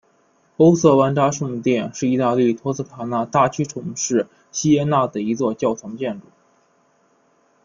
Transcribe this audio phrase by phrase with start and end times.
[0.57, 6.25] 欧瑟万扎圣殿是义大利托斯卡纳大区城市锡耶纳的一座教堂建筑。